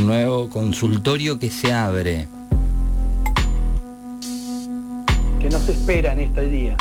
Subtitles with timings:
[0.00, 2.26] un nuevo consultorio que se abre.
[5.40, 6.76] Que nos espera en este día.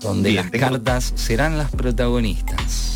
[0.00, 2.92] Donde Bien, las tengo- cartas serán las protagonistas.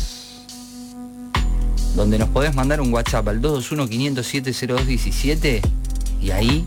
[1.95, 5.61] Donde nos podés mandar un WhatsApp al 221-507-0217
[6.21, 6.65] y ahí,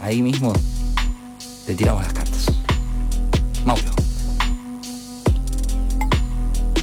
[0.00, 0.52] ahí mismo,
[1.66, 2.46] te tiramos las cartas.
[3.64, 3.82] Mauro.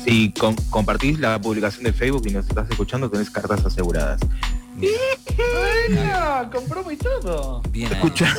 [0.06, 4.20] Si com- compartís la publicación de Facebook y nos estás escuchando, tenés cartas aseguradas.
[4.78, 6.50] ¡Buena!
[6.52, 7.62] ¡Compró y todo!
[7.70, 7.92] Bien.
[7.92, 8.34] Escucha,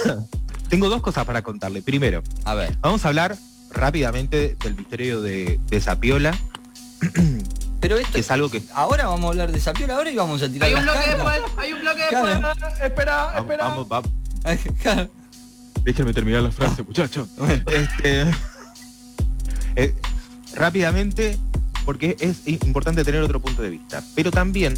[0.68, 1.82] tengo dos cosas para contarle.
[1.82, 2.76] Primero, A ver.
[2.80, 3.36] vamos a hablar
[3.70, 6.36] rápidamente del misterio de, de Zapiola,
[7.80, 8.62] Pero esto que es algo que...
[8.74, 11.16] Ahora vamos a hablar de Sapiola ahora y vamos a tirar Hay un bloque cartas.
[11.16, 12.26] después, hay un bloque Claro.
[12.26, 12.80] después.
[12.82, 13.64] Espera, Vamos, espera.
[13.68, 14.10] vamos, vamos.
[15.84, 17.28] Déjenme terminar la frase, muchacho.
[17.70, 18.24] Este,
[19.76, 19.94] eh,
[20.54, 21.38] rápidamente,
[21.84, 24.02] porque es importante tener otro punto de vista.
[24.14, 24.74] Pero también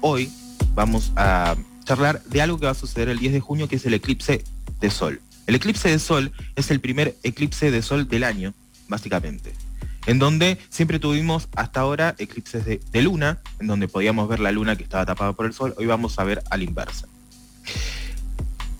[0.00, 0.32] hoy
[0.74, 3.86] vamos a charlar de algo que va a suceder el 10 de junio, que es
[3.86, 4.44] el eclipse
[4.80, 5.20] de sol.
[5.46, 8.54] El eclipse de sol es el primer eclipse de sol del año,
[8.88, 9.52] básicamente.
[10.06, 14.50] En donde siempre tuvimos hasta ahora eclipses de, de luna, en donde podíamos ver la
[14.52, 15.74] luna que estaba tapada por el sol.
[15.78, 17.06] Hoy vamos a ver a la inversa.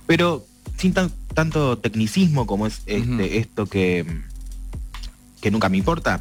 [0.06, 0.44] Pero
[0.76, 4.04] sin tan- tanto tecnicismo como es este, esto que,
[5.40, 6.20] que nunca me importa,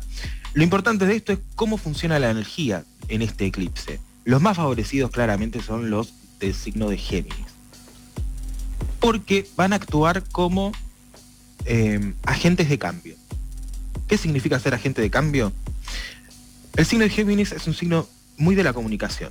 [0.53, 3.99] lo importante de esto es cómo funciona la energía en este eclipse.
[4.23, 7.47] Los más favorecidos claramente son los del signo de Géminis.
[8.99, 10.71] Porque van a actuar como
[11.65, 13.15] eh, agentes de cambio.
[14.07, 15.51] ¿Qué significa ser agente de cambio?
[16.75, 19.29] El signo de Géminis es un signo muy de la comunicación.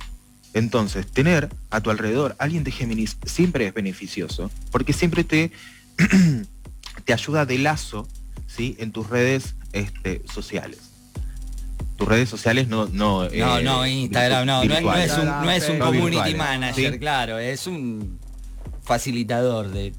[0.53, 5.51] Entonces, tener a tu alrededor alguien de Géminis siempre es beneficioso, porque siempre te,
[7.05, 8.07] te ayuda de lazo
[8.47, 8.75] ¿sí?
[8.79, 10.90] en tus redes este, sociales.
[12.01, 12.87] Tus redes sociales no...
[12.87, 16.33] No, No, eh, no, Instagram, no, no es, no es un, no es un community
[16.33, 16.97] manager, ¿sí?
[16.97, 18.17] claro, es un
[18.81, 19.93] facilitador de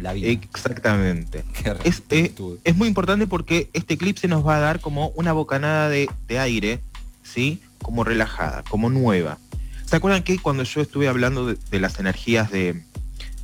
[0.00, 0.28] la vida.
[0.28, 1.44] Exactamente.
[1.84, 2.32] Es, eh,
[2.64, 6.38] es muy importante porque este eclipse nos va a dar como una bocanada de, de
[6.38, 6.80] aire,
[7.22, 7.60] ¿sí?
[7.82, 9.36] Como relajada, como nueva.
[9.84, 12.82] ¿Se acuerdan que cuando yo estuve hablando de, de las energías de,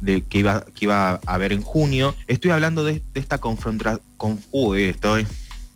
[0.01, 4.01] de que, iba, que iba a haber en junio, estoy hablando de, de esta confronta,
[4.17, 5.27] con, uy, estoy,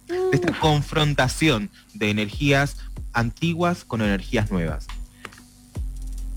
[0.08, 2.76] de esta confrontación de energías
[3.12, 4.86] antiguas con energías nuevas.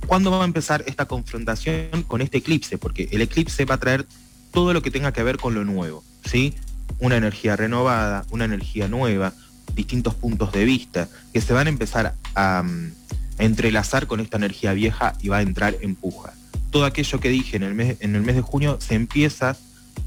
[0.08, 2.78] ¿Cuándo va a empezar esta confrontación con este eclipse?
[2.78, 4.06] Porque el eclipse va a traer
[4.52, 6.54] todo lo que tenga que ver con lo nuevo, ¿sí?
[7.00, 9.34] Una energía renovada, una energía nueva,
[9.74, 12.92] distintos puntos de vista que se van a empezar a, mm,
[13.38, 16.34] entrelazar con esta energía vieja y va a entrar en puja.
[16.72, 19.58] Todo aquello que dije en el mes, en el mes de junio se empieza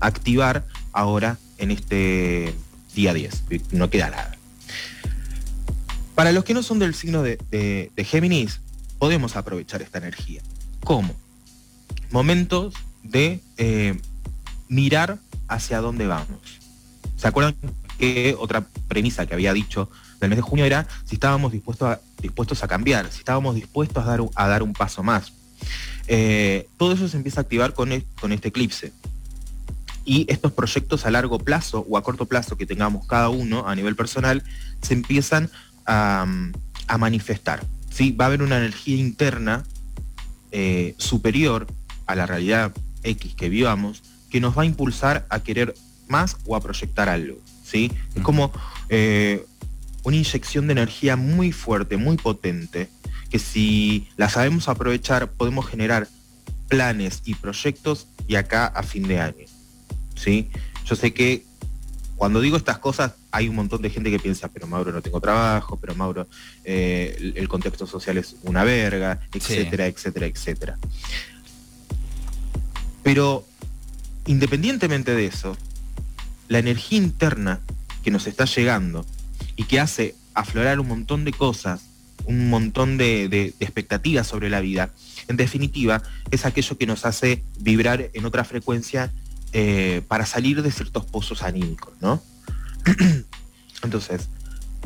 [0.01, 2.55] a activar ahora en este
[2.99, 3.45] día 10.
[3.71, 4.37] No queda nada.
[6.17, 7.39] Para los que no son del signo de,
[7.95, 8.59] de- Géminis,
[8.99, 10.43] podemos aprovechar esta energía.
[10.83, 11.15] ¿Cómo?
[12.11, 13.97] Momentos de eh,
[14.69, 16.41] mirar hacia dónde vamos.
[17.17, 17.55] ¿Se acuerdan
[17.99, 19.89] que otra premisa que había dicho
[20.21, 24.03] del mes de junio era si estábamos dispuestos a, dispuestos a cambiar, si estábamos dispuestos
[24.05, 25.33] a dar, a dar un paso más?
[26.09, 28.93] Eh, todo eso se empieza a activar con, e- con este eclipse.
[30.09, 33.75] Y estos proyectos a largo plazo o a corto plazo que tengamos cada uno a
[33.75, 34.43] nivel personal
[34.81, 35.51] se empiezan
[35.85, 36.27] a,
[36.87, 37.63] a manifestar.
[37.91, 38.13] ¿sí?
[38.13, 39.65] Va a haber una energía interna
[40.51, 41.67] eh, superior
[42.07, 45.75] a la realidad X que vivamos que nos va a impulsar a querer
[46.09, 47.37] más o a proyectar algo.
[47.63, 47.93] ¿sí?
[48.15, 48.51] Es como
[48.89, 49.45] eh,
[50.05, 52.89] una inyección de energía muy fuerte, muy potente,
[53.31, 56.09] que si la sabemos aprovechar podemos generar
[56.69, 59.48] planes y proyectos y acá a fin de año.
[60.19, 60.49] ¿Sí?
[60.85, 61.45] Yo sé que
[62.17, 65.21] cuando digo estas cosas hay un montón de gente que piensa, pero Mauro no tengo
[65.21, 66.27] trabajo, pero Mauro
[66.65, 70.79] eh, el, el contexto social es una verga, etcétera, etcétera, etcétera.
[73.03, 73.47] Pero
[74.27, 75.57] independientemente de eso,
[76.49, 77.61] la energía interna
[78.03, 79.07] que nos está llegando
[79.57, 81.83] y que hace aflorar un montón de cosas,
[82.27, 84.91] un montón de, de- de expectativas sobre la vida,
[85.29, 89.13] en definitiva, es aquello que nos hace vibrar en otra frecuencia
[89.53, 92.23] eh, para salir de ciertos pozos anímicos, ¿no?
[93.83, 94.29] Entonces,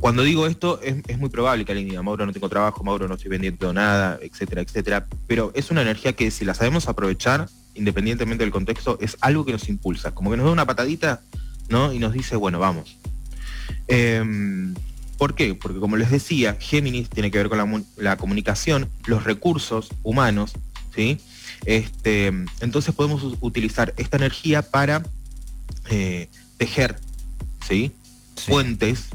[0.01, 3.15] cuando digo esto, es, muy probable que alguien diga, Mauro, no tengo trabajo, Mauro, no
[3.15, 5.07] estoy vendiendo nada, etcétera, etcétera.
[5.27, 9.53] Pero es una energía que si la sabemos aprovechar, independientemente del contexto, es algo que
[9.53, 11.23] nos impulsa, como que nos da una patadita,
[11.69, 11.93] ¿no?
[11.93, 12.99] Y nos dice, bueno, vamos.
[13.87, 14.75] Em,
[15.19, 15.55] ¿Por qué?
[15.55, 20.55] Porque como les decía, Géminis tiene que ver con la, la comunicación, los recursos humanos,
[20.95, 21.21] ¿sí?
[21.65, 22.27] Este,
[22.61, 25.03] entonces podemos utilizar esta energía para
[25.91, 26.29] eh,
[26.59, 26.99] tejer,
[27.67, 27.93] ¿sí?
[28.37, 28.51] Sí.
[28.51, 29.07] Puentes,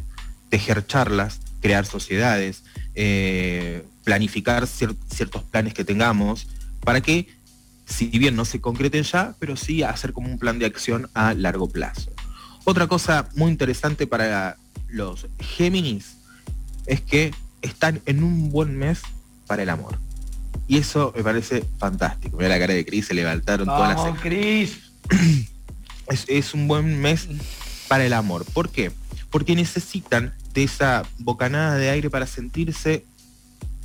[0.50, 2.64] tejer charlas, crear sociedades,
[2.96, 6.48] eh, planificar cier- ciertos planes que tengamos,
[6.82, 7.28] para que,
[7.86, 11.34] si bien no se concreten ya, pero sí hacer como un plan de acción a
[11.34, 12.12] largo plazo.
[12.64, 14.58] Otra cosa muy interesante para
[14.88, 16.18] los Géminis
[16.86, 19.02] es que están en un buen mes
[19.48, 20.00] para el amor.
[20.68, 22.38] Y eso me parece fantástico.
[22.38, 24.80] Mira la cara de Cris, se levantaron todas las Cris.
[26.08, 27.28] es, es un buen mes
[27.88, 28.46] para el amor.
[28.46, 28.92] ¿Por qué?
[29.30, 33.06] Porque necesitan de esa bocanada de aire para sentirse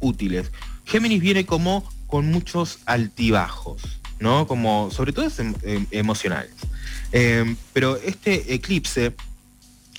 [0.01, 0.51] útiles.
[0.85, 3.83] Géminis viene como con muchos altibajos,
[4.21, 4.47] ¿no?
[4.47, 6.53] Como, sobre todo es em- em- emocionales.
[7.13, 9.15] Eh, pero este eclipse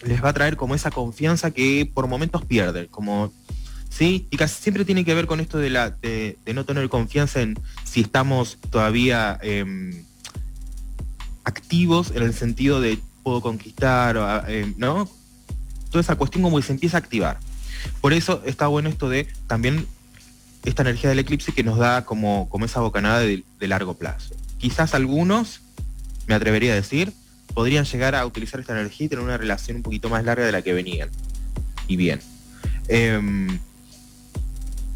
[0.04, 3.31] les va a traer como esa confianza que por momentos pierden, como
[3.95, 4.28] ¿sí?
[4.31, 7.57] Y casi siempre tiene que ver con esto de, la, de, no tener confianza en
[7.84, 10.04] si estamos todavía em,
[11.44, 15.10] activos en el sentido de puedo conquistar, o, a- em, ¿no?
[15.92, 17.38] Toda esa cuestión como que se empieza a activar.
[18.01, 19.86] Por eso está bueno esto de también
[20.66, 24.34] esta energía del eclipse que nos da como, como esa bocanada de, de largo plazo.
[24.57, 25.60] Quizás algunos,
[26.28, 27.13] me atrevería a decir,
[27.54, 30.51] podrían llegar a utilizar esta energía y tener una relación un poquito más larga de
[30.51, 31.10] la que venían.
[31.88, 32.22] Y bien.
[32.88, 33.60] Em,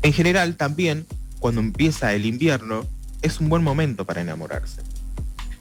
[0.01, 1.05] en general, también,
[1.39, 2.85] cuando empieza el invierno,
[3.21, 4.81] es un buen momento para enamorarse.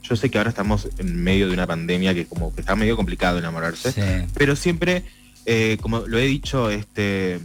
[0.03, 2.95] Yo sé que ahora estamos en medio de una pandemia que como que está medio
[2.95, 4.01] complicado enamorarse, Sí.
[4.33, 5.03] pero siempre,
[5.45, 7.35] eh, como lo he dicho este,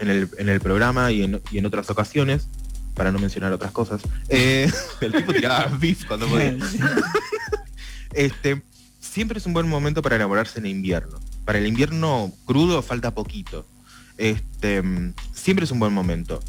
[0.00, 2.48] en, el, en el programa y en, y en otras ocasiones,
[2.94, 4.68] para no mencionar otras cosas, eh,
[5.00, 6.56] el tipo tiraba beef cuando podía.
[8.12, 8.62] Este,
[8.98, 11.20] siempre es un buen momento para enamorarse en invierno.
[11.44, 13.66] Para el invierno crudo falta poquito.
[14.18, 16.40] Este, mm, siempre es un buen momento.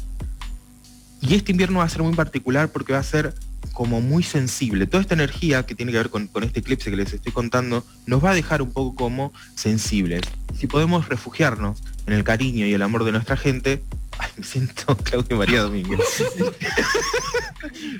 [1.20, 3.34] Y este invierno va a ser muy particular porque va a ser
[3.72, 4.86] como muy sensible.
[4.86, 7.84] Toda esta energía que tiene que ver con, con este eclipse que les estoy contando
[8.06, 10.22] nos va a dejar un poco como sensibles.
[10.58, 13.82] Si podemos refugiarnos en el cariño y el amor de nuestra gente,
[14.18, 16.00] ay, me siento Claudio María Domínguez.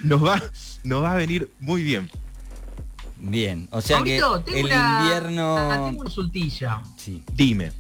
[0.05, 0.43] nos, va,
[0.85, 2.11] nos va a venir muy bien.
[3.21, 4.25] Bien, o sea que el
[4.65, 5.57] una- invierno...
[5.59, 6.81] ah, tengo una consultilla.
[6.97, 7.23] Sí.
[7.35, 7.73] Dime.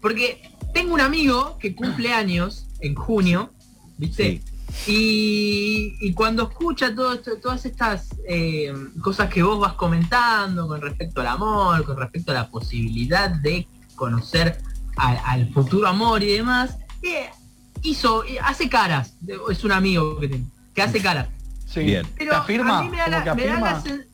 [0.00, 0.40] Porque
[0.72, 3.50] tengo un amigo que cumple años en junio,
[3.98, 4.40] ¿viste?
[4.84, 4.90] Sí.
[4.92, 10.80] Y, y cuando escucha todo esto- todas estas eh, cosas que vos vas comentando con
[10.80, 13.66] respecto al amor, con respecto a la posibilidad de
[13.96, 14.58] conocer
[14.96, 17.28] al, al futuro amor y demás, eh,
[17.82, 19.14] hizo, eh, hace caras.
[19.50, 21.28] Es un amigo que tengo, que hace caras.
[21.66, 21.80] Sí.
[21.80, 22.06] Bien.
[22.16, 22.78] Pero ¿Te afirma?
[22.78, 23.84] a mí me da, ¿Como la, me da la afirma?
[23.84, 24.06] sen-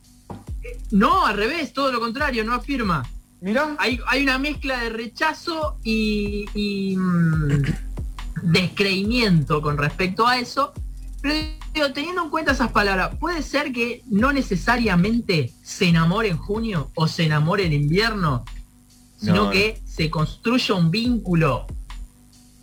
[0.64, 3.06] eh, No, al revés, todo lo contrario, no afirma.
[3.40, 3.76] Mirá.
[3.78, 7.62] Hay, hay una mezcla de rechazo y, y, mm,
[8.42, 10.72] descreimiento con respecto a eso.
[11.20, 11.34] Pero
[11.74, 16.90] digo, teniendo en cuenta esas palabras, ¿puede ser que no necesariamente se enamore en junio
[16.94, 18.44] o se enamore en invierno,
[19.18, 19.50] sino No, no.
[19.50, 21.66] que se construya un vínculo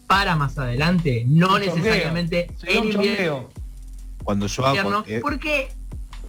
[0.07, 3.49] para más adelante, no Un necesariamente en invierno?
[4.23, 4.75] Cuando yo hago...
[4.77, 5.69] invierno, eh, porque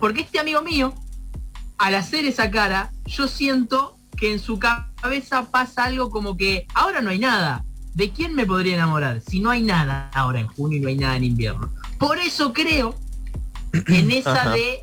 [0.01, 0.93] porque este amigo mío
[1.79, 7.01] al hacer esa cara yo siento que en su cabeza pasa algo como que ahora
[7.01, 7.65] no hay nada
[7.95, 10.97] de quién me podría enamorar si no hay nada ahora en junio y no hay
[10.97, 12.95] nada en invierno por eso creo
[13.73, 14.51] en esa Ajá.
[14.51, 14.83] de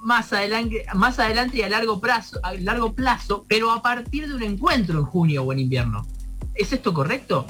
[0.00, 4.34] más adelante más adelante y a largo plazo a largo plazo pero a partir de
[4.34, 6.06] un encuentro en junio o en invierno
[6.54, 7.46] es esto correcto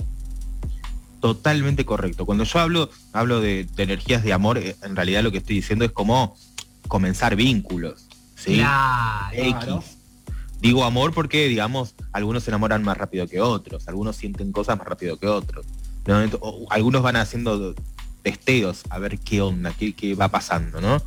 [1.25, 2.27] Totalmente correcto.
[2.27, 5.57] Cuando yo hablo, hablo de, de energías de amor, eh, en realidad lo que estoy
[5.57, 6.37] diciendo es como
[6.87, 8.07] comenzar vínculos.
[8.37, 8.57] ¿sí?
[8.57, 9.33] Claro.
[9.33, 9.55] X.
[9.55, 9.85] Claro.
[10.61, 14.87] Digo amor porque, digamos, algunos se enamoran más rápido que otros, algunos sienten cosas más
[14.87, 15.67] rápido que otros.
[16.07, 16.17] ¿no?
[16.71, 17.75] Algunos van haciendo
[18.25, 21.01] testeos a ver qué onda, qué, qué va pasando, ¿no?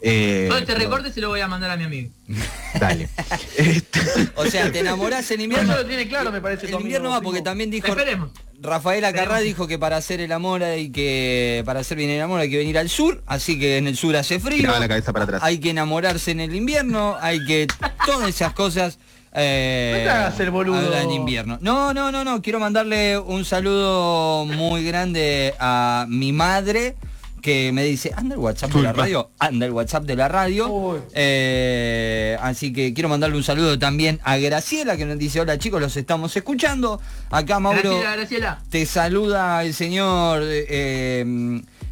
[0.00, 2.10] Eh, todo este recorte se lo voy a mandar a mi amigo
[2.80, 3.08] Dale.
[3.56, 4.00] Este,
[4.36, 5.72] O sea, te enamorás en No, invierno.
[5.72, 6.66] eso lo tiene claro, me parece.
[6.68, 10.62] El invierno va porque también dijo esperemos Rafael Acarrá dijo que para hacer el amor
[10.62, 13.88] hay que para hacer bien el amor hay que venir al sur, así que en
[13.88, 14.70] el sur hace frío.
[14.78, 15.42] la cabeza para atrás.
[15.44, 17.66] Hay que enamorarse en el invierno, hay que
[18.06, 18.98] todas esas cosas
[19.34, 20.76] eh, No te hagas el boludo.
[20.78, 21.58] habla en invierno.
[21.60, 26.96] No, no, no, no, quiero mandarle un saludo muy grande a mi madre
[27.40, 31.02] que me dice, anda el WhatsApp de la radio, anda el WhatsApp de la radio.
[31.12, 35.80] Eh, así que quiero mandarle un saludo también a Graciela que nos dice, hola chicos,
[35.80, 37.00] los estamos escuchando.
[37.30, 38.62] Acá Mauro Graciela, Graciela.
[38.70, 40.42] te saluda el señor.
[40.44, 41.20] eh,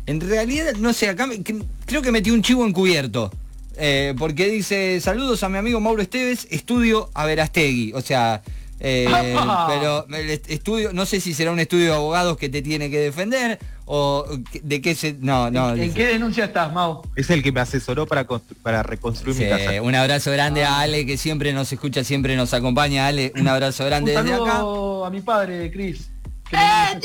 [0.06, 3.32] en realidad, no sé, acá me- que- creo que metí un chivo encubierto.
[3.80, 7.92] Eh, porque dice, saludos a mi amigo Mauro Esteves, estudio a Verastegui.
[7.94, 8.42] O sea,
[8.78, 9.08] eh,
[9.68, 12.90] pero el est- estudio, no sé si será un estudio de abogados que te tiene
[12.90, 14.24] que defender o
[14.62, 15.14] de qué se...
[15.20, 15.74] No, no.
[15.74, 17.02] ¿En, qué denuncia estás, Mau?
[17.16, 18.24] Es el que me asesoró para,
[18.62, 19.82] para reconstruir Sí, mi casa.
[19.82, 23.08] un abrazo grande a Ale que siempre nos escucha, siempre nos acompaña.
[23.08, 24.60] Ale, un abrazo Un grande desde acá.
[25.06, 26.08] a mi padre, Cris.
[26.52, 27.00] ¡Eh,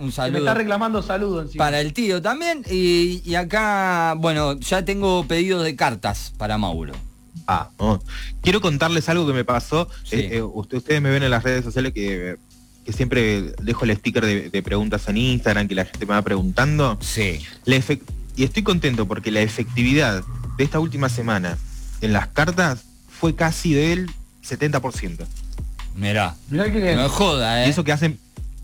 [0.00, 0.38] Un Me saludo.
[0.38, 1.64] está reclamando saludo encima.
[1.64, 2.64] Para el tío también.
[2.70, 6.94] Y, y acá, bueno, ya tengo pedidos de cartas para Mauro.
[7.46, 8.02] Ah, no.
[8.42, 9.88] quiero contarles algo que me pasó.
[10.04, 10.16] Sí.
[10.16, 12.36] Eh, eh, usted- ustedes me ven en las redes sociales que,
[12.84, 16.22] que siempre dejo el sticker de, de preguntas en Instagram, que la gente me va
[16.22, 16.96] preguntando.
[17.00, 17.40] Sí.
[17.64, 17.76] La
[18.36, 20.22] y estoy contento porque la efectividad
[20.56, 21.58] de esta última semana
[22.00, 24.08] en las cartas fue casi del
[24.48, 25.26] 70%.
[25.96, 26.36] Mirá.
[26.48, 26.94] Mirá que.
[26.96, 27.66] No joda, ¿eh?
[27.66, 28.18] Y eso que hacen,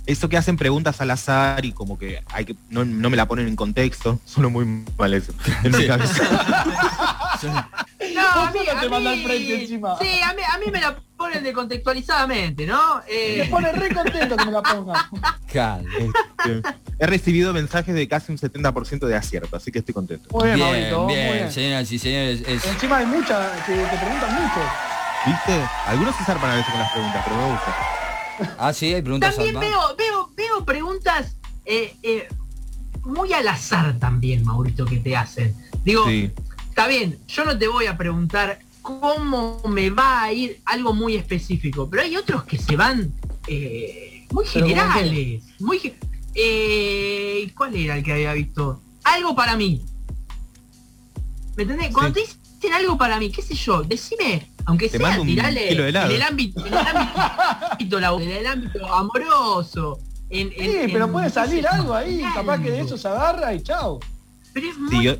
[0.06, 3.26] eso que hacen preguntas al azar y como que hay que no, no me la
[3.26, 4.64] ponen en contexto, solo muy
[4.98, 5.32] mal eso.
[5.64, 6.22] En mi cabeza.
[8.14, 9.98] No, a mí, Vos no te a manda mí- al frente encima.
[10.00, 12.96] Sí, a mí, a mí me la ponen descontextualizadamente, ¿no?
[13.06, 15.10] Me Eh, pone re contento que me la ponga.
[15.46, 15.84] Claro.
[15.98, 16.62] Este,
[16.98, 20.28] he recibido mensajes de casi un 70% de acierto, así que estoy contento.
[20.32, 21.52] Muy bien, Bien, Maurito, muy bien, bien.
[21.52, 22.42] señoras y señores.
[22.46, 24.60] es- Encima hay muchas que te preguntan mucho.
[25.26, 25.60] ¿Viste?
[25.86, 27.76] Algunos se zarpan a veces con las preguntas, pero me gusta.
[28.58, 32.28] Ah, sí, hay preguntas también al- veo, veo, veo preguntas eh, eh,
[33.04, 35.54] muy al azar también, Maurito, que te hacen.
[35.84, 36.30] Digo, Sí.
[36.68, 41.16] está bien, yo no te voy a preguntar cómo me va a ir algo muy
[41.16, 43.12] específico, pero hay otros que se van
[43.48, 45.42] eh, muy Pero ¿cómo generales.
[45.60, 45.94] Muy
[46.34, 48.80] eh, ¿Cuál era el que había visto?
[49.04, 49.82] Algo para mí.
[51.56, 51.92] ¿Me entendés?
[51.92, 52.36] Cuando te dicen
[52.72, 56.72] algo para mí, qué sé yo, decime, aunque Te sea tirale en el ámbito, en
[56.72, 59.98] el ámbito, en el ámbito amoroso.
[60.28, 62.22] En, en- Sí, pero puede salir algo ahí.
[62.34, 64.00] Capaz que de eso se agarra y chao.
[64.52, 65.16] Pero es Sí, muy, yo-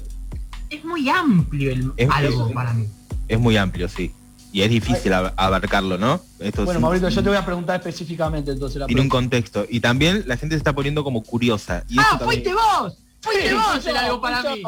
[0.71, 2.89] es muy amplio el Es- algo es- para mí.
[3.29, 4.13] es muy amplio, sí.
[4.53, 6.21] Y es difícil ab- abarcarlo, ¿no?
[6.41, 9.67] Esto Bueno, Maurito, yo te voy a preguntar específicamente entonces la tiene un contexto.
[9.69, 11.85] Y también la gente se está poniendo como curiosa.
[11.89, 12.99] Y eso ¡Ah, también- fuiste vos!
[13.21, 14.63] ¡Fuiste Sí, vos yo, algo para mí!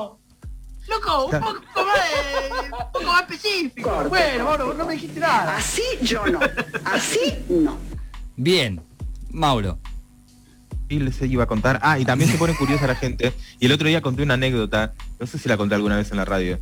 [0.89, 4.05] Loco, un poco más, de- un poco más específico.
[4.09, 5.57] Bueno, Mauro, no me dijiste nada.
[5.57, 6.41] Así yo no.
[6.85, 7.77] Así no.
[8.37, 8.81] Bien.
[9.31, 9.79] Mauro.
[10.89, 11.79] Y les iba a contar.
[11.83, 13.35] Ah, y también se pone curiosa la gente.
[13.61, 14.95] Y el otro día conté una anécdota.
[15.21, 16.59] No sé si la conté alguna vez en la radio.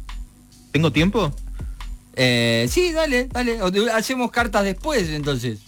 [0.73, 1.33] ¿Tengo tiempo?
[2.17, 3.61] Eh, sí, dale, dale.
[3.95, 5.61] Hacemos cartas después, entonces.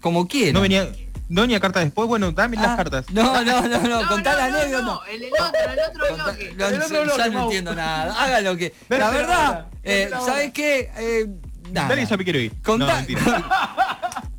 [0.00, 0.54] Como quieras.
[0.54, 0.90] No venía,
[1.28, 2.08] no venía carta después.
[2.08, 3.06] Bueno, dame las Ah, cartas.
[3.12, 4.82] No, no, no, no, No, contá no, la no, anécdota.
[4.84, 6.54] no, el, el otro, el otro Contá- bloque.
[6.56, 8.22] no, El otro ya no entiendo nada.
[8.24, 8.74] Haga lo que.
[8.88, 10.10] Vete La verdad, eh.
[10.24, 10.90] ¿sabes qué?
[10.96, 11.26] Eh,
[11.72, 11.88] nada.
[11.88, 12.52] Dale, ya me quiero ir.
[12.62, 13.04] Contá-.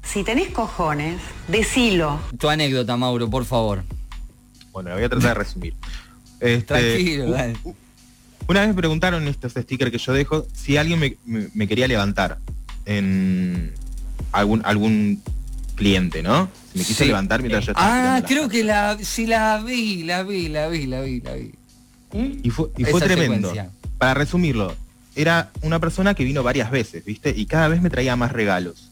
[0.03, 2.19] Si tenés cojones, decilo.
[2.39, 3.83] Tu anécdota, Mauro, por favor.
[4.71, 5.73] Bueno, la voy a tratar de resumir.
[6.39, 7.57] Este, Tranquilo, dale.
[8.47, 11.87] Una vez me preguntaron estos stickers que yo dejo si alguien me, me- me quería
[11.87, 12.37] levantar
[12.85, 13.73] en
[14.31, 15.21] algún algún
[15.77, 16.49] cliente, ¿no?
[16.73, 17.05] Me quise Sí.
[17.05, 20.85] levantar mientras yo estaba Ah, creo que la, sí la vi, la vi, la vi,
[20.87, 21.51] la vi, la vi.
[22.43, 22.49] ¿Y?
[22.49, 23.49] Fue, y fue tremendo.
[23.49, 23.71] secuencia.
[23.97, 24.75] Para resumirlo,
[25.15, 27.33] era una persona que vino varias veces, ¿viste?
[27.35, 28.91] Y cada vez me traía más regalos.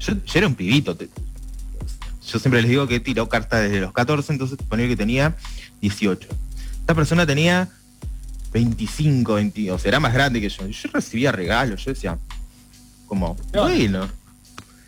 [0.00, 0.96] Yo, yo era un pibito.
[0.96, 1.08] te-
[2.26, 5.36] yo siempre les digo que tiró cartas desde los 14, entonces ponía que tenía
[5.82, 6.26] 18.
[6.80, 7.68] Esta persona tenía
[8.52, 10.66] 25, 20, o sea, era más grande que yo.
[10.66, 12.18] Yo recibía regalos, yo decía,
[13.06, 14.08] como, bueno.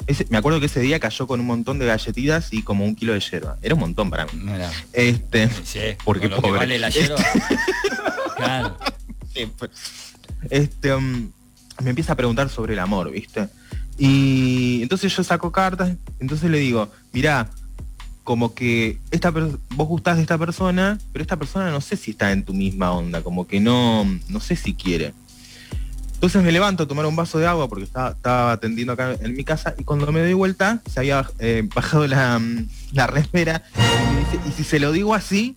[0.07, 2.95] Ese- me acuerdo que ese día cayó con un montón de galletitas y como un
[2.95, 3.57] kilo de yerba.
[3.63, 4.33] Era un montón para mí.
[4.35, 6.53] Mira, Este, sí, Porque que pobre.
[6.59, 7.17] vale la yerba.
[8.37, 8.77] claro.
[9.59, 9.71] Pues,
[10.51, 11.31] este, um,
[11.83, 13.49] me empieza a preguntar sobre el amor, ¿viste?
[13.99, 17.49] Y entonces yo saco cartas, entonces le digo, mirá,
[18.25, 19.59] como que esta vos
[19.89, 23.23] gustás de esta persona, pero esta persona no sé si está en tu misma onda,
[23.23, 25.15] como que no, no sé si quiere.
[26.17, 29.35] Entonces me levanto a tomar un vaso de agua porque estaba, estaba atendiendo acá en
[29.37, 33.63] mi casa y cuando me doy vuelta se había eh, bajado la, mm, la remera
[33.77, 35.57] y me dice, y si se lo digo así,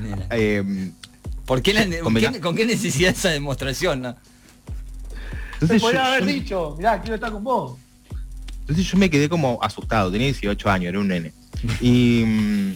[0.00, 0.26] Mira.
[0.30, 0.90] eh,
[1.46, 4.02] ¿Por qué la- Convenga- ¿qué- ¿Con qué necesidad esa demostración?
[4.02, 4.16] no?
[5.54, 7.78] Entonces yo- podría haber yo- dicho, mirá, quiero estar con vos.
[8.62, 11.32] Entonces yo me quedé como asustado, tenía 18 años, era un nene.
[11.80, 12.72] Y, mm,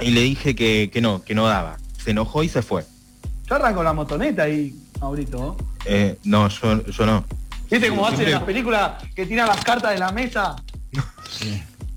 [0.00, 1.78] y le dije que, que no, que no daba.
[2.02, 2.84] Se enojó y se fue.
[3.48, 5.38] Yo arranco la motoneta ahí, Maurito.
[5.38, 5.56] ¿no?
[5.84, 7.24] Eh, no, yo, yo no.
[7.70, 10.56] ¿Viste cómo hacen las películas que tiran las cartas de la mesa?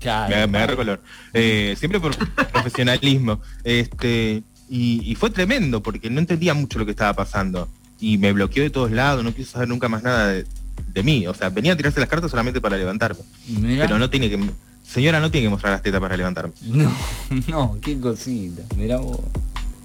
[0.00, 0.34] Claro.
[0.34, 1.02] Me, me agarró color.
[1.32, 2.16] Eh, siempre por
[2.52, 3.40] profesionalismo.
[3.64, 7.68] Este, y, y fue tremendo porque no entendía mucho lo que estaba pasando.
[8.00, 10.46] Y me bloqueó de todos lados, no quiso saber nunca más nada de,
[10.92, 11.26] de mí.
[11.26, 13.20] O sea, venía a tirarse las cartas solamente para levantarme.
[13.48, 13.84] Mira.
[13.86, 14.38] Pero no tiene que...
[14.86, 16.52] Señora, no tiene que mostrar las tetas para levantarme.
[16.62, 16.92] No,
[17.48, 18.62] no, qué cosita.
[18.76, 19.20] Mirá vos.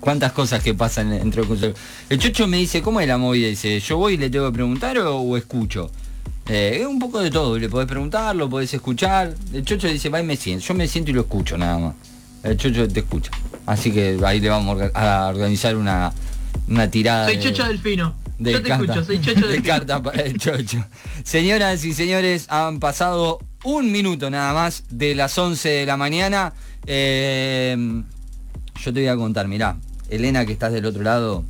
[0.01, 1.43] Cuántas cosas que pasan entre
[2.09, 3.47] El chocho me dice, ¿cómo es la movida?
[3.47, 5.89] Dice, ¿yo voy y le tengo que preguntar o, o escucho?
[6.49, 9.33] Eh, es un poco de todo, le podés preguntar, lo podés escuchar.
[9.53, 10.65] El chocho dice, va y me siento.
[10.65, 11.93] Yo me siento y lo escucho nada más.
[12.43, 13.31] El chocho te escucha.
[13.67, 16.11] Así que ahí le vamos a orga- a organizar una,
[16.67, 17.27] una tirada.
[17.27, 18.15] Soy de- Chocho Delfino.
[18.39, 19.67] de Yo te carta- escucho, soy Chocho de Delfino.
[19.67, 20.83] carta para el chocho.
[21.23, 26.53] Señoras y señores, han pasado un minuto nada más de las 11 de la mañana.
[26.87, 28.01] Eh,
[28.83, 29.77] yo te voy a contar, mirá,
[30.11, 31.45] Elena que estás del otro lado,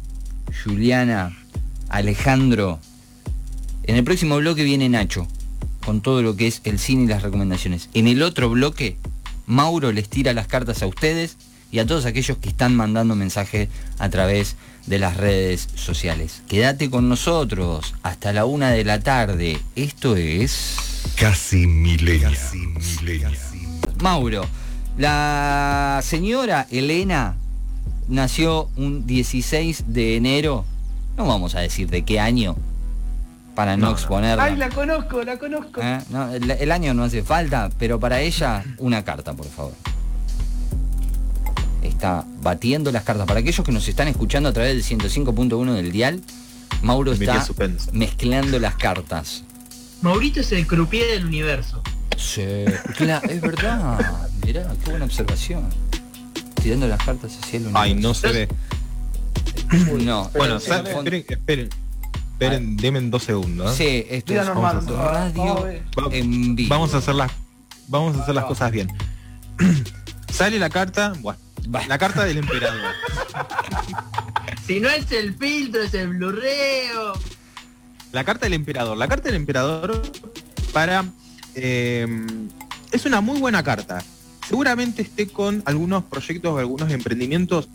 [0.64, 1.36] Juliana,
[1.90, 2.80] Alejandro.
[3.84, 5.28] En el próximo bloque viene Nacho,
[5.84, 7.90] con todo lo que es el cine y las recomendaciones.
[7.96, 8.98] En el otro bloque,
[9.48, 11.38] Mauro les tira las cartas a ustedes
[11.72, 16.44] y a todos aquellos que están mandando mensaje a través de las redes sociales.
[16.48, 19.60] Quédate con nosotros hasta la una de la tarde.
[19.76, 20.76] Esto es...
[21.16, 22.38] Casi milenial.
[24.02, 24.46] Mauro,
[24.98, 27.38] la señora Elena
[28.12, 30.66] nació un 16 de enero,
[31.18, 32.56] no vamos a decir de qué año,
[33.56, 34.44] para no, No, exponerla.
[34.44, 35.82] Ay, la conozco, la conozco.
[35.82, 36.00] ¿Eh?
[36.10, 39.74] No, el, el año no hace falta, pero para ella una carta, por favor.
[41.82, 43.26] Está batiendo las cartas.
[43.26, 46.22] Para aquellos que nos están escuchando a través del 105.1 del dial,
[46.82, 47.46] Mauro está
[47.92, 49.44] mezclando las cartas.
[50.02, 51.82] Maurito es el croupier del universo.
[52.18, 54.00] Sí, es verdad.
[54.46, 55.64] Mirá, qué buena observación.
[56.62, 57.80] Tirando las cartas hacia el universo.
[57.84, 58.48] Ay, no se ve.
[60.04, 60.30] No.
[60.36, 61.70] Bueno, esperen, esperen,
[62.34, 63.72] esperen, denme dos segundos.
[63.72, 63.76] ¿eh?
[63.78, 64.76] Sí, esto Vida es normal.
[64.86, 65.84] vamos a- radio vamos a ver.
[65.98, 66.70] Va- en vivo.
[66.70, 67.32] Vamos a hacer las,
[67.88, 68.92] vamos a hacer las cosas bien.
[70.32, 71.40] Sale la carta, bueno,
[71.74, 71.86] Va.
[71.88, 72.80] la carta del emperador.
[74.68, 77.14] Si no es el filtro, es el blurreo.
[78.14, 78.96] La carta del emperador.
[78.96, 80.02] La carta del emperador
[80.72, 81.04] para
[81.56, 82.08] eh,
[82.92, 84.02] es una muy buena carta.
[84.52, 87.70] Seguramente esté con algunos proyectos o algunos emprendimientos.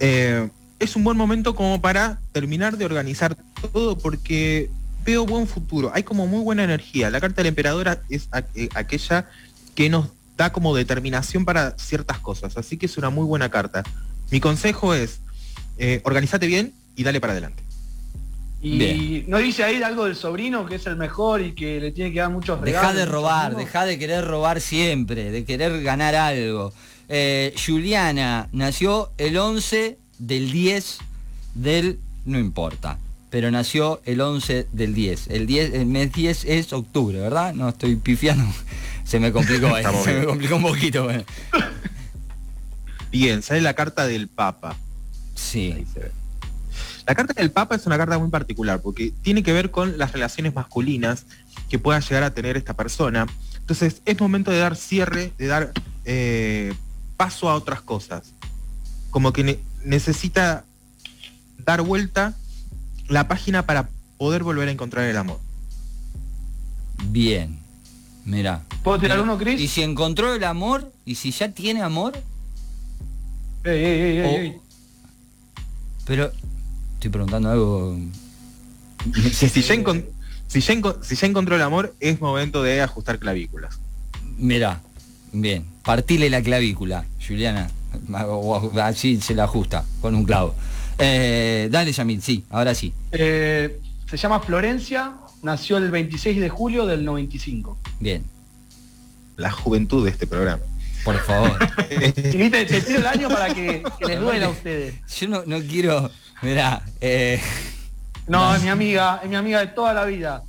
[0.00, 3.36] eh, es un buen momento como para terminar de organizar
[3.72, 4.70] todo porque
[5.04, 5.90] veo buen futuro.
[5.94, 7.10] Hay como muy buena energía.
[7.10, 9.28] La carta del emperador es a- eh, aquella
[9.74, 10.08] que nos
[10.38, 12.56] da como determinación para ciertas cosas.
[12.56, 13.82] Así que es una muy buena carta.
[14.30, 15.20] Mi consejo es
[15.76, 17.62] eh, organizate bien y dale para adelante.
[18.62, 19.24] Y Bien.
[19.28, 22.20] no dice ahí algo del sobrino que es el mejor y que le tiene que
[22.20, 22.90] dar muchos regalos.
[22.90, 26.72] Deja de robar, deja de querer robar siempre, de querer ganar algo.
[27.08, 30.98] Eh, Juliana nació el 11 del 10
[31.54, 31.98] del...
[32.24, 32.98] no importa,
[33.30, 35.28] pero nació el 11 del 10.
[35.28, 37.54] El, 10, el mes 10 es octubre, ¿verdad?
[37.54, 38.44] No estoy pifiando.
[39.04, 41.04] Se me complicó, Estamos se me complicó un poquito.
[41.04, 41.22] bueno.
[43.12, 44.76] Bien, sale la carta del Papa.
[45.36, 46.10] Sí, Ahí se ve.
[47.06, 50.12] La carta del Papa es una carta muy particular porque tiene que ver con las
[50.12, 51.24] relaciones masculinas
[51.68, 53.26] que pueda llegar a tener esta persona.
[53.58, 55.72] Entonces es momento de dar cierre, de dar
[56.04, 56.74] eh,
[57.16, 58.32] paso a otras cosas.
[59.10, 60.64] Como que ne- necesita
[61.64, 62.34] dar vuelta
[63.08, 63.88] la página para
[64.18, 65.38] poder volver a encontrar el amor.
[67.04, 67.60] bien.
[68.24, 68.62] Mira.
[68.82, 69.60] ¿Puedo tirar Mira, uno, Chris?
[69.60, 72.14] Y si encontró el amor, y si ya tiene amor,
[73.62, 74.56] Ey, ey, ey, ey, o- ey.
[76.04, 76.32] pero
[76.96, 77.96] estoy preguntando algo.
[79.32, 80.04] Si, si ya, encon-
[80.48, 83.78] si ya enco- si ya encontró el amor, es momento de ajustar clavículas.
[84.36, 84.80] Mirá,
[85.32, 87.70] bien, partile la clavícula, Juliana.
[88.82, 90.56] Así se la ajusta con un clavo.
[90.98, 92.92] Eh, dale, Yamil, sí, ahora sí.
[93.12, 93.78] Eh,
[94.10, 97.78] se llama Florencia, nació el 26 de julio del 95.
[98.00, 98.24] Bien,
[99.36, 100.62] La juventud de este programa.
[101.04, 101.56] por favor.
[101.88, 102.10] Te
[102.80, 104.94] tiro el año para que, que les duela a ustedes.
[105.20, 106.10] Yo no, no quiero.
[106.42, 107.40] Mirá, eh,
[108.26, 110.42] No, es mi amiga, es mi amiga de toda la vida.